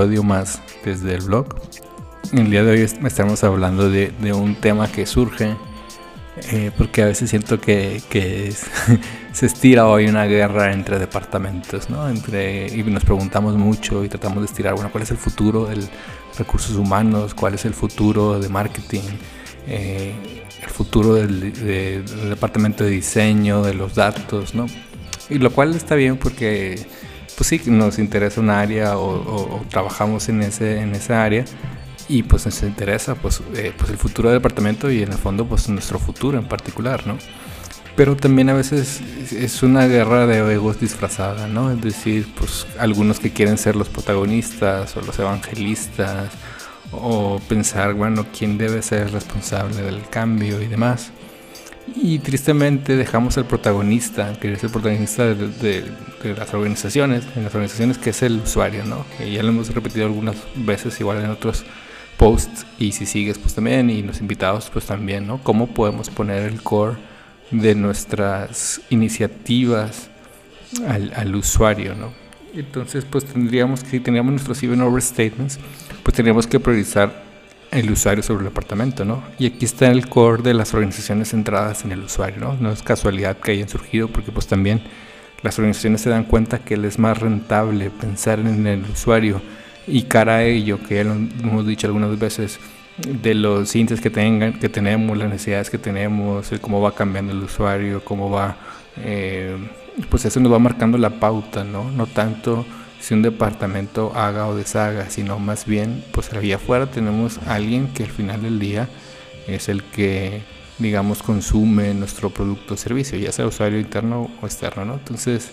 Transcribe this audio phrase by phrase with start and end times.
[0.00, 1.46] episodio más desde el blog.
[2.32, 5.54] El día de hoy estaremos hablando de, un tema que surge
[6.52, 8.00] eh, porque a veces siento que,
[9.32, 12.08] se estira hoy una guerra entre departamentos, ¿no?
[12.08, 15.86] Entre, y nos preguntamos mucho y tratamos de estirar, bueno, ¿cuál es el futuro de
[16.36, 17.34] recursos humanos?
[17.34, 19.02] ¿Cuál es el futuro de marketing?
[19.66, 21.52] Eh, el futuro del,
[22.28, 24.66] departamento de diseño, de los datos, ¿no?
[25.28, 26.84] Y lo cual está bien porque
[27.36, 31.44] pues sí, nos interesa un área o, trabajamos en, ese, en esa área
[32.08, 35.46] y pues nos interesa pues, eh, pues el futuro del departamento y en el fondo
[35.46, 37.16] pues nuestro futuro en particular, ¿no?
[38.00, 41.70] Pero también a veces es una guerra de egos disfrazada, ¿no?
[41.70, 46.30] Es decir, pues algunos que quieren ser los protagonistas o los evangelistas
[46.92, 51.10] o pensar, bueno, quién debe ser responsable del cambio y demás.
[51.94, 55.92] Y tristemente dejamos al protagonista, que es el protagonista de,
[56.24, 59.04] las organizaciones, en las organizaciones que es el usuario, ¿no?
[59.22, 61.66] Y ya lo hemos repetido algunas veces, igual en otros
[62.16, 65.42] posts, y si sigues, pues también, y los invitados, pues también, ¿no?
[65.42, 67.09] ¿Cómo podemos poner el core
[67.50, 70.08] de nuestras iniciativas
[70.86, 72.12] al, usuario, ¿no?
[72.54, 75.58] Entonces, pues tendríamos que, si teníamos nuestros even over statements,
[76.02, 77.30] pues tendríamos que priorizar
[77.70, 79.22] el usuario sobre el departamento, ¿no?
[79.38, 82.56] Y aquí está el core de las organizaciones centradas en el usuario, ¿no?
[82.60, 84.82] No es casualidad que hayan surgido porque pues también
[85.42, 89.40] las organizaciones se dan cuenta que es más rentable pensar en el usuario
[89.86, 92.58] y cara a ello, que ya lo hemos dicho algunas veces,
[93.06, 97.42] de los índices que, tengan, que tenemos, las necesidades que tenemos, cómo va cambiando el
[97.42, 98.56] usuario, cómo va,
[98.98, 99.56] eh,
[100.08, 101.90] pues eso nos va marcando la pauta, ¿no?
[101.90, 102.64] No tanto
[103.00, 108.04] si un departamento haga o deshaga, sino más bien, pues allá afuera tenemos alguien que
[108.04, 108.88] al final del día
[109.46, 110.42] es el que,
[110.78, 114.94] digamos, consume nuestro producto o servicio, ya sea usuario interno o externo, ¿no?
[114.94, 115.50] Entonces,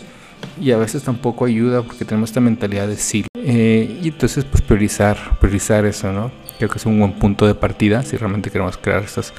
[0.60, 3.26] y a veces tampoco ayuda porque tenemos esta mentalidad de sí.
[3.36, 6.32] Eh, y entonces, pues priorizar, priorizar eso, ¿no?
[6.58, 9.34] Creo que es un buen punto de partida si realmente queremos crear estas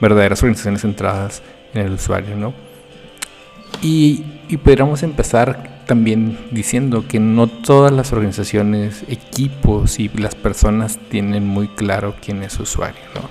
[0.00, 1.42] verdaderas organizaciones centradas
[1.74, 2.54] en el usuario, ¿no?
[3.82, 10.98] Y, y podríamos empezar también diciendo que no todas las organizaciones, equipos y las personas
[11.10, 13.22] tienen muy claro quién es usuario, ¿no?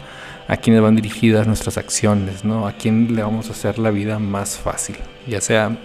[0.48, 2.68] A quiénes van dirigidas nuestras acciones, ¿no?
[2.68, 5.78] A quién le vamos a hacer la vida más fácil, ya sea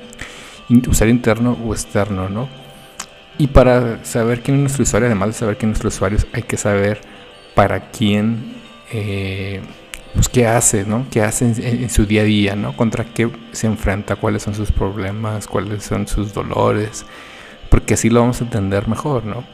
[0.69, 2.49] usuario interno o externo, ¿no?
[3.39, 6.43] Y para saber quién es nuestro usuario, además de saber quién es nuestro usuario, hay
[6.43, 7.01] que saber
[7.55, 8.55] para quién
[8.93, 9.61] eh,
[10.15, 11.07] pues, qué hace, ¿no?
[11.11, 12.75] ¿Qué hace en, su día a día, ¿no?
[12.77, 17.05] Contra qué se enfrenta, cuáles son sus problemas, cuáles son sus dolores,
[17.71, 19.45] porque así lo vamos a entender mejor, ¿no?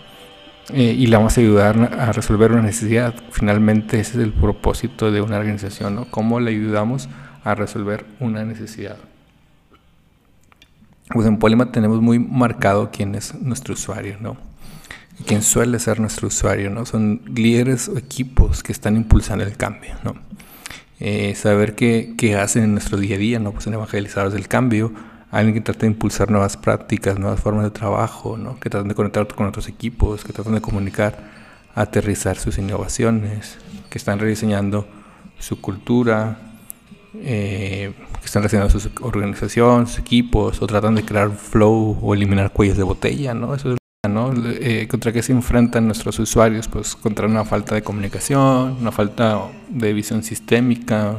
[0.73, 3.15] Eh, y le vamos a ayudar a resolver una necesidad.
[3.31, 6.05] Finalmente ese es el propósito de una organización, ¿no?
[6.07, 7.09] ¿Cómo le ayudamos
[7.43, 8.97] a resolver una necesidad?
[11.13, 14.37] Pues en Polima tenemos muy marcado quién es nuestro usuario, ¿no?
[15.27, 16.87] Quién suele ser nuestro usuario, ¿no?
[16.87, 20.15] Son líderes o equipos que están impulsando el cambio, ¿no?
[21.01, 23.53] Eh, saber qué, qué, hacen en nuestro día a día, ¿no?
[23.53, 24.93] Pues en evangelizadores del cambio,
[25.31, 28.59] alguien que trata de impulsar nuevas prácticas, nuevas formas de trabajo, ¿no?
[28.59, 31.19] Que tratan de conectar con otros equipos, que tratan de comunicar,
[31.75, 33.59] aterrizar sus innovaciones,
[33.91, 34.87] que están rediseñando
[35.39, 36.39] su cultura,
[37.15, 42.53] eh, que están rediseñando su organización, sus equipos, o tratan de crear flow o eliminar
[42.53, 43.53] cuellos de botella, ¿no?
[43.53, 43.79] Eso es
[44.09, 44.33] ¿no?
[44.47, 49.43] Eh, contra qué se enfrentan nuestros usuarios, pues contra una falta de comunicación, una falta
[49.69, 51.19] de visión sistémica,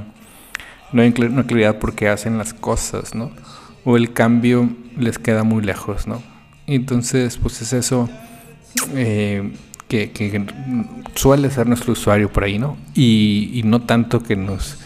[0.93, 3.31] no hay una claridad por qué hacen las cosas, ¿no?
[3.83, 6.23] O el cambio les queda muy lejos, ¿no?
[6.67, 8.09] Entonces, pues es eso
[8.95, 9.53] eh,
[9.89, 10.45] que,
[11.15, 12.77] suele ser nuestro usuario por ahí, ¿no?
[12.95, 14.77] Y no tanto que nos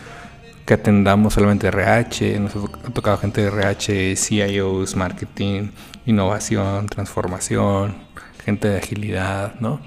[0.67, 5.69] que atendamos solamente RH, nos ha tocado gente de RH, CIOs, marketing,
[6.05, 7.95] innovación, transformación,
[8.43, 9.79] gente de agilidad, ¿no?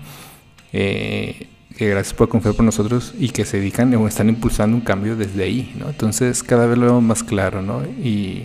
[0.73, 4.81] Eh, que gracias por confiar por nosotros y que se dedican o están impulsando un
[4.81, 5.91] cambio desde ahí, ¿no?
[5.91, 7.83] Entonces cada vez lo vemos más claro, ¿no?
[7.85, 8.45] Y,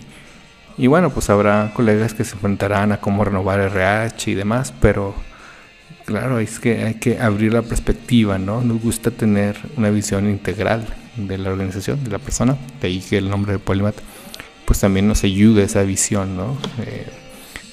[0.76, 5.14] y bueno, pues habrá colegas que se enfrentarán a cómo renovar RH y demás, pero
[6.04, 8.60] claro, es que hay que abrir la perspectiva, ¿no?
[8.60, 10.86] Nos gusta tener una visión integral
[11.16, 13.96] de la organización, de la persona, de ahí que el nombre de Polymath,
[14.64, 16.56] pues también nos ayuda esa visión, ¿no?
[16.80, 17.06] Eh,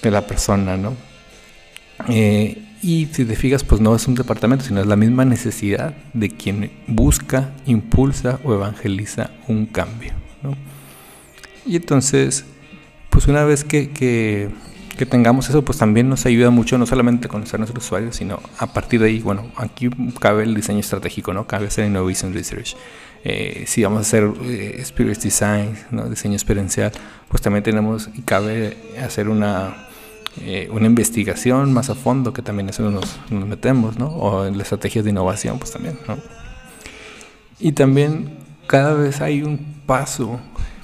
[0.01, 0.95] de la persona, ¿no?
[2.07, 5.95] Eh, y si te fijas, pues no es un departamento, sino es la misma necesidad
[6.13, 10.12] de quien busca, impulsa o evangeliza un cambio,
[10.42, 10.56] ¿no?
[11.66, 12.45] Y entonces,
[13.10, 14.50] pues una vez que, que,
[14.98, 18.40] que tengamos eso, pues también nos ayuda mucho, no solamente conocer a nuestros usuarios, sino
[18.60, 21.48] a partir de ahí, bueno, aquí cabe el diseño estratégico, ¿no?
[21.48, 22.75] Cabe hacer innovation research.
[23.25, 26.10] Eh, si vamos a hacer eh, experience design, ¿no?
[26.10, 26.92] diseño experiencial,
[27.30, 29.88] pues también tenemos y cabe hacer una,
[30.42, 34.07] eh, una investigación más a fondo, que también eso nos, nos metemos, ¿no?
[34.07, 36.18] O en las estrategias de innovación, pues también, ¿no?
[37.60, 38.38] Y también
[38.68, 40.40] cada vez hay un paso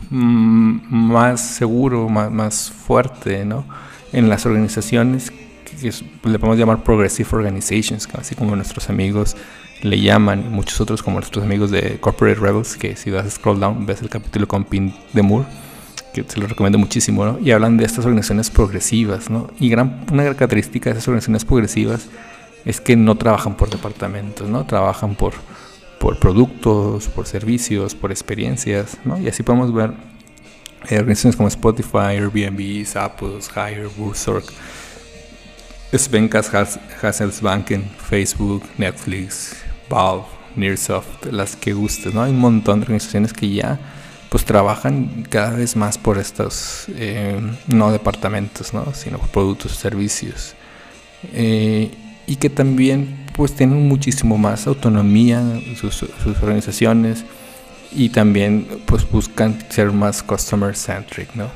[0.10, 3.66] mm, más seguro, más, más fuerte, ¿no?
[4.12, 5.92] En las organizaciones que
[6.30, 9.36] le podemos llamar progressive organizations, así como nuestros amigos
[9.82, 13.60] le llaman, muchos otros como nuestros amigos de Corporate Rebels, que si vas a scroll
[13.60, 15.48] down ves el capítulo con Pin de Moore,
[16.14, 17.40] que se lo recomiendo muchísimo, ¿no?
[17.40, 19.50] Y hablan de estas organizaciones progresivas, ¿no?
[19.60, 22.10] Y gran, una gran característica de esas organizaciones progresivas
[22.66, 24.66] es que no trabajan por departamentos, ¿no?
[24.66, 25.34] Trabajan por,
[26.00, 29.20] por productos, por servicios, por experiencias, ¿no?
[29.20, 29.94] Y así podemos ver
[30.84, 34.46] organizaciones como Spotify, Airbnb, Zappos, Hire, Buzzorg,
[35.92, 36.52] Svenkas,
[37.02, 39.56] Hasselbanken, Facebook, Netflix,
[39.90, 42.24] Valve, Nearsoft, las que gustes, ¿no?
[42.24, 43.80] Hay un montón de organizaciones que ya
[44.30, 48.94] pues trabajan cada vez más por estos eh, no departamentos, ¿no?
[48.94, 50.54] sino productos servicios.
[51.34, 51.92] Eh,
[52.28, 55.42] y que también pues tienen muchísimo más autonomía
[55.76, 57.26] sus, sus organizaciones
[57.92, 61.48] y también pues buscan ser más customer centric, ¿no?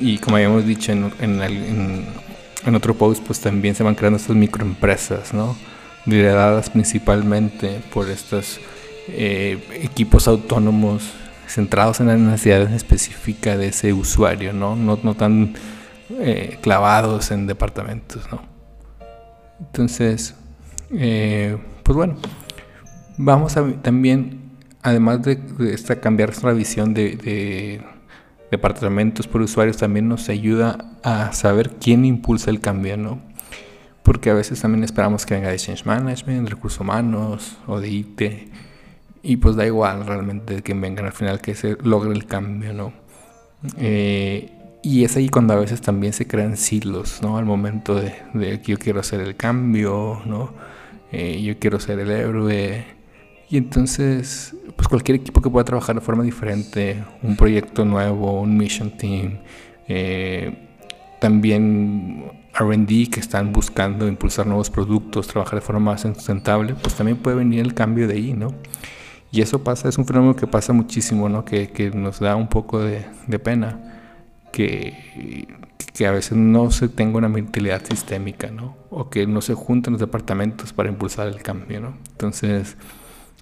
[0.00, 5.34] Y como habíamos dicho en, en, otro post, pues también se van creando estas microempresas,
[5.34, 5.56] ¿no?
[6.06, 8.60] lideradas principalmente por estos
[9.08, 11.12] eh, equipos autónomos
[11.46, 15.54] centrados en la necesidad específica de ese usuario, no, no, no tan
[16.10, 18.22] eh, clavados en departamentos.
[18.30, 18.42] ¿no?
[19.60, 20.34] Entonces,
[20.90, 22.16] eh, pues bueno,
[23.16, 24.43] vamos a también,
[24.84, 25.40] además de,
[25.72, 27.80] esta cambiar nuestra visión de, de
[28.52, 33.34] departamentos por usuarios, también nos ayuda a saber quién impulsa el cambio, ¿no?
[34.04, 38.22] porque a veces también esperamos que venga de Change Management, recursos humanos o de IT,
[39.22, 42.92] y pues da igual realmente que vengan al final que se logre el cambio, ¿no?
[43.78, 44.52] Eh,
[44.82, 47.38] y es ahí cuando a veces también se crean silos, ¿no?
[47.38, 48.12] Al momento de,
[48.60, 50.52] que yo quiero hacer el cambio, ¿no?
[51.10, 52.84] Eh, yo quiero ser el héroe.
[53.54, 58.56] Y entonces, pues cualquier equipo que pueda trabajar de forma diferente, un proyecto nuevo, un
[58.56, 59.38] mission team,
[59.86, 60.66] eh,
[61.20, 67.16] también RD que están buscando impulsar nuevos productos, trabajar de forma más sustentable, pues también
[67.16, 68.48] puede venir el cambio de ahí, ¿no?
[69.30, 71.44] Y eso pasa, es un fenómeno que pasa muchísimo, ¿no?
[71.44, 74.00] Que, que nos da un poco de, de, pena,
[74.50, 75.46] que,
[75.92, 78.76] que a veces no se tenga una mentalidad sistémica, ¿no?
[78.90, 81.94] O que no se junten los departamentos para impulsar el cambio, ¿no?
[82.10, 82.76] Entonces,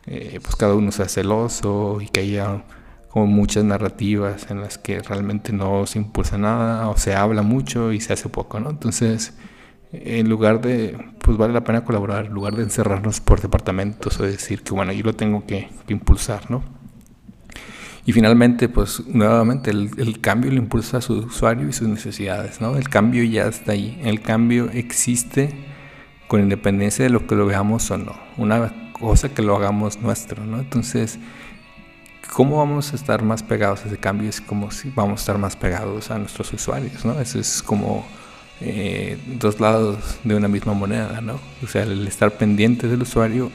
[0.06, 2.64] eh, pues cada uno sea celoso y que haya
[3.12, 7.92] como muchas narrativas en las que realmente no se impulsa nada o se habla mucho
[7.92, 8.70] y se hace poco, ¿no?
[8.70, 9.34] Entonces,
[9.92, 14.24] en lugar de, pues vale la pena colaborar, en lugar de encerrarnos por departamentos o
[14.24, 16.62] decir que, bueno, yo lo tengo que, impulsar, ¿no?
[18.06, 22.60] Y finalmente, pues nuevamente el, el, cambio lo impulsa a su usuario y sus necesidades,
[22.60, 22.76] ¿no?
[22.76, 25.54] El cambio ya está ahí, el cambio existe
[26.26, 30.44] con independencia de lo que lo veamos o no, una cosa que lo hagamos nuestro,
[30.44, 30.60] ¿no?
[30.60, 31.18] Entonces,
[32.32, 34.28] ¿cómo vamos a estar más pegados a ese cambio?
[34.30, 37.20] Es como si vamos a estar más pegados a nuestros usuarios, ¿no?
[37.20, 38.06] Eso es como
[38.60, 41.40] eh, dos lados de una misma moneda, ¿no?
[41.62, 43.50] O sea, el estar pendiente del usuario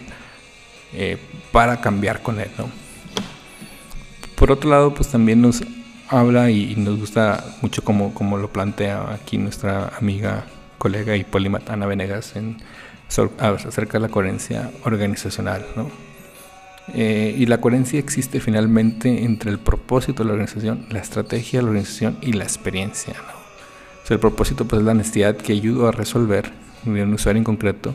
[0.94, 1.18] eh,
[1.52, 2.70] para cambiar con él, ¿no?
[4.36, 5.64] Por otro lado, pues también nos
[6.10, 10.46] habla y nos gusta mucho como, como lo plantea aquí nuestra amiga,
[10.78, 12.58] colega y polimatana Venegas en,
[13.10, 15.90] acerca de la coherencia organizacional, ¿no?
[16.94, 21.64] Eh, y la coherencia existe finalmente entre el propósito de la organización, la estrategia de
[21.64, 23.14] la organización y la experiencia.
[24.04, 26.52] O sea, el propósito pues, es la necesidad que ayuda a resolver
[26.86, 27.94] de un usuario en concreto.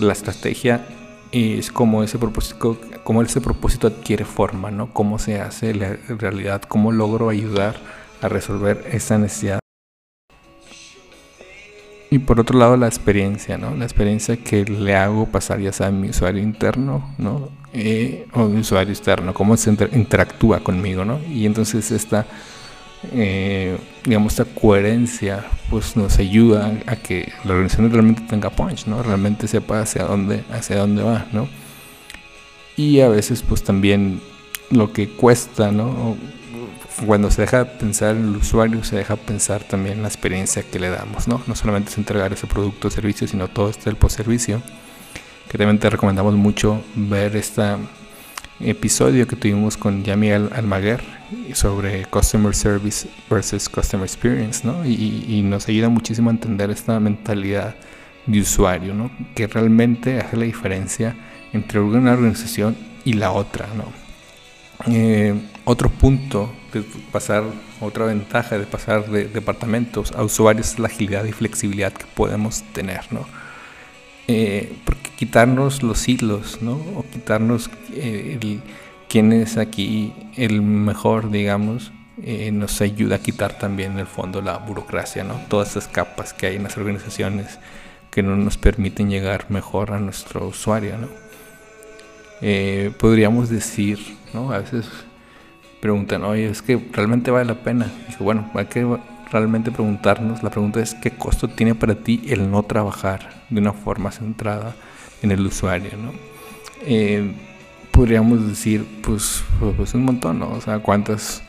[0.00, 0.84] La estrategia
[1.30, 4.92] es como ese propósito, cómo ese propósito adquiere forma, ¿no?
[4.92, 7.76] Cómo se hace la realidad, cómo logro ayudar
[8.20, 9.60] a resolver esa necesidad.
[12.10, 13.74] Y por otro lado la experiencia, ¿no?
[13.76, 17.48] La experiencia que le hago pasar ya sea a mi usuario interno, ¿no?
[17.72, 21.20] Eh, o mi usuario externo, cómo se interactúa conmigo, ¿no?
[21.30, 22.26] Y entonces esta,
[23.12, 29.04] eh, digamos, esta coherencia, pues nos ayuda a que la organización realmente tenga punch, ¿no?
[29.04, 31.48] Realmente sepa hacia dónde, hacia dónde va, ¿no?
[32.76, 34.20] Y a veces, pues también
[34.70, 36.16] lo que cuesta, ¿no?
[37.06, 40.90] Cuando se deja pensar en el usuario, se deja pensar también la experiencia que le
[40.90, 41.42] damos, ¿no?
[41.46, 44.62] No solamente es entregar ese producto o servicio, sino todo este el post servicio
[45.50, 47.76] que también te recomendamos mucho ver esta
[48.60, 51.02] episodio que tuvimos con Yami Almaguer
[51.54, 54.84] sobre Customer Service versus Customer Experience, ¿no?
[54.86, 57.74] Y, nos ayuda muchísimo a entender esta mentalidad
[58.26, 59.10] de usuario, ¿no?
[59.34, 61.16] Que realmente hace la diferencia
[61.52, 63.86] entre una organización y la otra, ¿no?
[64.86, 65.34] Eh,
[65.70, 67.44] otro punto de pasar,
[67.80, 72.64] otra ventaja de pasar de departamentos a usuarios es la agilidad y flexibilidad que podemos
[72.72, 73.24] tener, ¿no?
[74.26, 76.72] Eh, porque quitarnos los hilos, ¿no?
[76.72, 78.60] O quitarnos eh, el,
[79.08, 81.92] quién es aquí el mejor, digamos,
[82.52, 85.40] nos ayuda a quitar también en el fondo la burocracia, ¿no?
[85.48, 87.58] Todas esas capas que hay en las organizaciones
[88.10, 91.08] que no nos permiten llegar mejor a nuestro usuario, ¿no?
[92.98, 93.98] podríamos decir,
[94.32, 94.50] ¿no?
[94.52, 94.86] A veces
[95.80, 97.90] preguntan, oye, es que realmente vale la pena.
[98.18, 98.86] Bueno, hay que
[99.30, 103.72] realmente preguntarnos, la pregunta es, ¿qué costo tiene para ti el no trabajar de una
[103.72, 104.74] forma centrada
[105.22, 105.92] en el usuario?
[105.96, 106.12] ¿no?
[106.82, 107.32] Eh,
[107.90, 109.42] podríamos decir, pues,
[109.76, 110.50] pues, un montón, ¿no?
[110.50, 111.42] O sea, ¿cuántas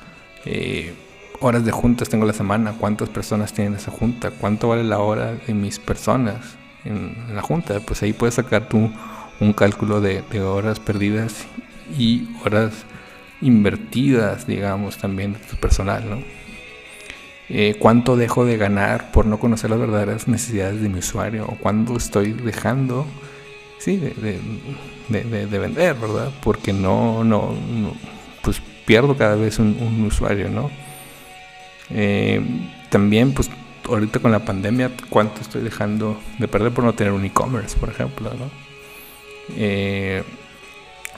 [0.46, 0.94] eh,
[1.40, 2.74] horas de juntas tengo la semana?
[2.80, 4.32] ¿Cuántas personas tienen esa junta?
[4.32, 6.38] ¿Cuánto vale la hora de mis personas
[6.86, 7.80] en, la junta?
[7.80, 8.90] Pues ahí puedes sacar tú
[9.40, 11.46] un cálculo de, de horas perdidas
[11.98, 12.86] y horas
[13.42, 16.24] invertidas, digamos, también de tu personal, ¿no?
[17.50, 21.46] Eh, ¿Cuánto dejo de ganar por no conocer las verdaderas necesidades de mi usuario?
[21.46, 23.06] ¿O cuándo estoy dejando,
[23.78, 24.40] sí, de,
[25.10, 26.32] vender, ¿verdad?
[26.42, 27.54] Porque no, no,
[28.42, 30.72] pues pierdo cada vez un, usuario, ¿no?
[31.90, 32.42] Eh,
[32.90, 33.50] también, pues,
[33.90, 37.90] ahorita con la pandemia, ¿cuánto estoy dejando de perder por no tener un e-commerce, por
[37.90, 38.50] ejemplo, ¿no?
[39.58, 40.24] Eh,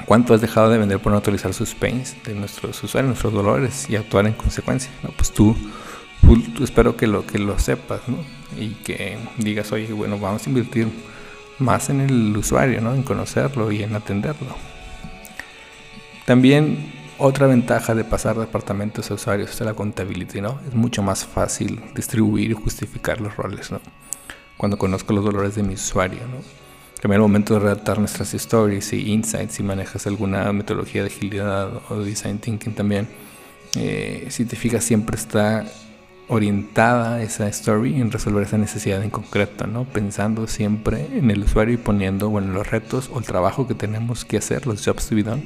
[0.05, 3.89] ¿Cuánto has dejado de vender por no actualizar sus pains de nuestros usuarios, nuestros dolores
[3.89, 4.91] y actuar en consecuencia?
[5.01, 5.11] ¿no?
[5.11, 5.55] Pues tú,
[6.61, 8.17] espero que lo, que lo sepas ¿no?
[8.59, 10.87] y que digas, oye, bueno, vamos a invertir
[11.59, 12.93] más en el usuario, ¿no?
[12.93, 14.55] en conocerlo y en atenderlo.
[16.25, 20.59] También otra ventaja de pasar de departamentos a usuarios es la contabilidad, ¿no?
[20.67, 23.79] Es mucho más fácil distribuir y justificar los roles, ¿no?
[24.57, 26.62] Cuando conozco los dolores de mi usuario, ¿no?
[27.03, 31.99] También momento de redactar nuestras stories y insights, si manejas alguna metodología de agilidad o
[31.99, 33.09] design thinking también,
[33.75, 35.65] eh, si te fijas siempre está
[36.29, 39.83] orientada esa story en resolver esa necesidad en concreto, ¿no?
[39.83, 44.23] Pensando siempre en el usuario y poniendo, bueno, los retos o el trabajo que tenemos
[44.23, 45.43] que hacer, los jobs to be done,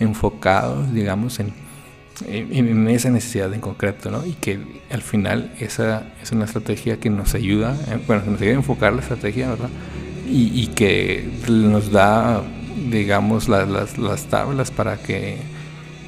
[0.00, 1.52] enfocados, digamos, en,
[2.26, 4.24] en, esa necesidad en concreto, ¿no?
[4.24, 4.58] Y que
[4.88, 8.94] al final esa es una estrategia que nos ayuda, eh, bueno, nos ayuda a enfocar
[8.94, 9.68] la estrategia, ¿verdad?
[10.26, 12.42] Y, que nos da,
[12.90, 15.38] digamos, las, las, tablas para que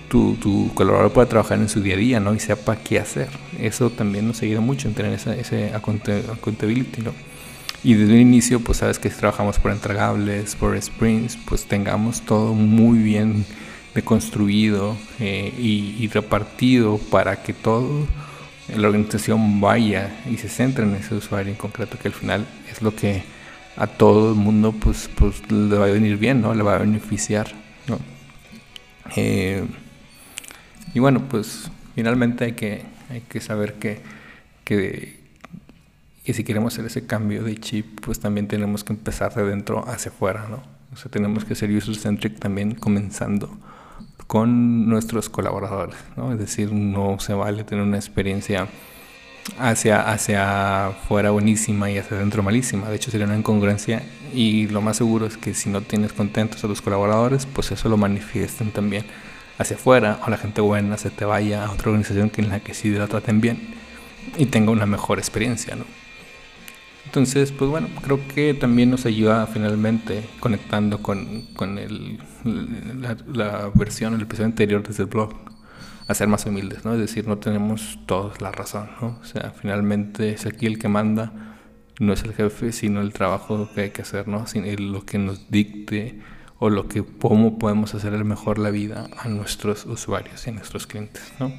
[0.08, 2.34] tu, tu, colaborador pueda trabajar en su día a día, ¿no?
[2.34, 3.28] Y sepa qué hacer.
[3.60, 7.12] Eso también nos ayuda mucho en tener ese, ese accountability, ¿no?
[7.84, 12.22] Y desde el inicio, pues sabes que si trabajamos por entregables, por sprints, pues tengamos
[12.22, 13.44] todo muy bien
[13.94, 18.06] deconstruido eh, y, y, repartido para que todo
[18.74, 22.82] la organización vaya y se centre en ese usuario en concreto, que al final es
[22.82, 23.22] lo que
[23.76, 26.54] a todo el mundo pues, pues le va a venir bien, ¿no?
[26.54, 27.52] Le va a beneficiar,
[27.88, 27.98] ¿no?
[29.16, 29.64] Eh,
[30.94, 34.00] y bueno, pues finalmente hay que, hay que saber que,
[34.64, 35.20] que,
[36.24, 39.86] que, si queremos hacer ese cambio de chip, pues también tenemos que empezar de dentro
[39.88, 40.62] hacia afuera, ¿no?
[40.92, 43.58] O sea, tenemos que ser user-centric también comenzando
[44.26, 46.32] con nuestros colaboradores, ¿no?
[46.32, 48.68] Es decir, no se vale tener una experiencia
[49.58, 52.88] hacia, hacia fuera buenísima y hacia adentro malísima.
[52.88, 54.02] De hecho, sería una incongruencia
[54.34, 57.88] y lo más seguro es que si no tienes contentos a los colaboradores, pues eso
[57.88, 59.04] lo manifiesten también
[59.58, 62.60] hacia afuera o la gente buena se te vaya a otra organización que en la
[62.60, 63.74] que sí la traten bien
[64.36, 65.84] y tenga una mejor experiencia, ¿no?
[67.06, 73.70] Entonces, pues bueno, creo que también nos ayuda finalmente conectando con, con el, la, la
[73.74, 75.32] versión, el episodio anterior desde el blog
[76.08, 76.92] a ser más humildes, ¿no?
[76.94, 79.18] Es decir, no tenemos todos la razón, ¿no?
[79.20, 81.32] O sea, finalmente es aquí el que manda,
[81.98, 84.46] no es el jefe, sino el trabajo que hay que hacer, ¿no?
[84.46, 86.20] Sin lo que nos dicte
[86.58, 90.86] o lo que cómo podemos hacer mejor la vida a nuestros usuarios y a nuestros
[90.86, 91.52] clientes, ¿no?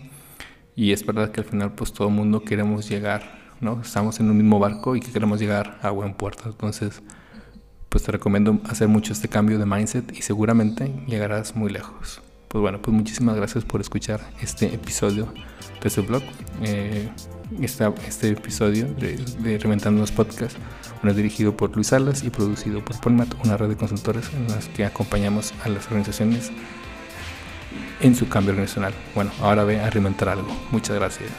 [0.75, 3.81] Y es verdad que al final pues todo el mundo queremos llegar, ¿no?
[3.81, 6.43] Estamos en un mismo barco y que queremos llegar a buen puerto.
[6.45, 7.01] Entonces,
[7.89, 12.61] pues te recomiendo hacer mucho este cambio de mindset y seguramente llegarás muy lejos pues
[12.61, 15.33] bueno, pues muchísimas gracias por escuchar este episodio
[15.81, 16.23] de su blog.
[16.61, 17.09] Eh,
[17.61, 20.57] este episodio de, de Reventando los Podcasts,
[20.95, 24.47] bueno, es dirigido por Luis Salas y producido por Polmat, una red de consultores en
[24.47, 26.51] las que acompañamos a las organizaciones
[28.01, 28.93] en su cambio organizacional.
[29.15, 30.49] Bueno, ahora ve a reinventar algo.
[30.71, 31.29] Muchas gracias.